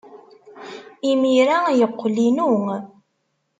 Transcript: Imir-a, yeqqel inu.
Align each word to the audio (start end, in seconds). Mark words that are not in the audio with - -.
Imir-a, 1.09 1.59
yeqqel 1.79 2.15
inu. 2.27 2.51